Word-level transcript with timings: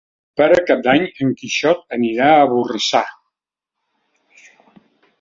Per 0.39 0.45
Cap 0.69 0.79
d'Any 0.87 1.05
en 1.25 1.35
Quixot 1.41 1.85
anirà 1.99 2.31
a 2.39 2.49
Borrassà. 2.55 3.05